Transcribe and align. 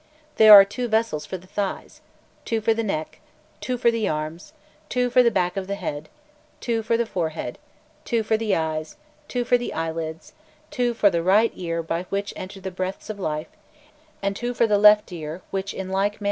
There 0.37 0.51
are 0.53 0.65
two 0.65 0.87
vessels 0.87 1.27
for 1.27 1.37
the 1.37 1.45
thighs, 1.45 2.01
two 2.43 2.59
for 2.59 2.73
the 2.73 2.81
neck, 2.81 3.19
two 3.59 3.77
for 3.77 3.91
the 3.91 4.07
arms, 4.07 4.51
two 4.89 5.11
for 5.11 5.21
the 5.21 5.29
back 5.29 5.55
of 5.55 5.67
the 5.67 5.75
head, 5.75 6.09
two 6.59 6.81
for 6.81 6.97
the 6.97 7.05
forehead, 7.05 7.59
two 8.03 8.23
for 8.23 8.35
the 8.35 8.55
eyes, 8.55 8.97
two 9.27 9.43
for 9.43 9.59
the 9.59 9.75
eyelids, 9.75 10.33
two 10.71 10.95
for 10.95 11.11
the 11.11 11.21
right 11.21 11.51
ear 11.53 11.83
by 11.83 12.05
which 12.09 12.33
enter 12.35 12.59
the 12.59 12.71
breaths 12.71 13.11
of 13.11 13.19
life, 13.19 13.49
and 14.23 14.35
two 14.35 14.55
for 14.55 14.65
the 14.65 14.79
left 14.79 15.11
ear 15.11 15.43
which 15.51 15.71
in 15.71 15.89
like 15.89 15.89
manner 15.89 15.89
admit 15.89 15.89
the 15.89 15.93
breaths 16.03 16.11
of 16.13 16.13
death." 16.13 16.19